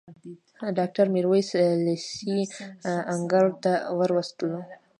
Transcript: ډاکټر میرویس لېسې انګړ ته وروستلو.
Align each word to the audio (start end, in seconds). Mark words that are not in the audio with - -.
ډاکټر 0.77 1.05
میرویس 1.15 1.49
لېسې 1.85 2.39
انګړ 3.13 3.45
ته 3.63 3.73
وروستلو. 3.99 4.61